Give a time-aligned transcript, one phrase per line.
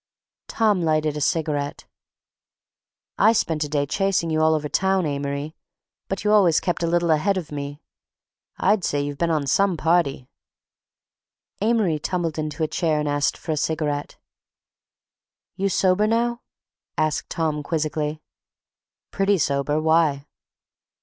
[0.47, 1.85] Tom lighted a cigarette.
[3.19, 5.55] "I spent a day chasing you all over town, Amory.
[6.07, 7.83] But you always kept a little ahead of me.
[8.57, 10.27] I'd say you've been on some party."
[11.61, 14.15] Amory tumbled into a chair and asked for a cigarette.
[15.55, 16.41] "You sober now?"
[16.97, 18.23] asked Tom quizzically.
[19.11, 19.79] "Pretty sober.
[19.79, 20.25] Why?"